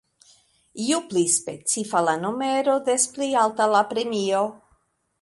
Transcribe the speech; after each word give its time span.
Ju 0.85 1.01
pli 1.11 1.23
specifa 1.33 2.03
la 2.07 2.17
numero, 2.23 2.81
des 2.91 3.09
pli 3.19 3.31
alta 3.47 3.71
la 3.77 3.87
premio. 3.95 4.45